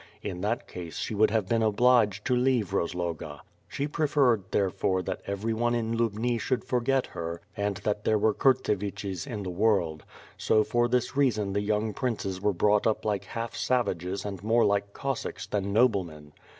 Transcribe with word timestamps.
In 0.23 0.41
that 0.41 0.67
case 0.67 0.97
she 0.97 1.13
would 1.13 1.29
have 1.29 1.47
been 1.47 1.61
obliged 1.61 2.25
to 2.25 2.35
leave 2.35 2.73
Rozloga. 2.73 3.41
She 3.67 3.87
preferred 3.87 4.45
therefore 4.49 5.03
that 5.03 5.21
everyone 5.27 5.75
in 5.75 5.95
Lubni 5.95 6.39
should 6.39 6.63
forget 6.63 7.05
her, 7.05 7.39
and 7.55 7.77
that 7.83 8.03
there 8.03 8.17
were 8.17 8.33
Kurtsevichis 8.33 9.27
in 9.27 9.43
the 9.43 9.51
world; 9.51 10.03
so 10.39 10.63
for 10.63 10.87
this 10.87 11.15
reason 11.15 11.53
the 11.53 11.61
young 11.61 11.93
princes 11.93 12.41
were 12.41 12.51
brought 12.51 12.87
up 12.87 13.05
like 13.05 13.25
half 13.25 13.55
savages 13.55 14.25
and 14.25 14.41
more 14.43 14.65
like 14.65 14.91
Cos 14.93 15.19
sacks 15.19 15.45
than 15.45 15.71
noblemen. 15.71 16.33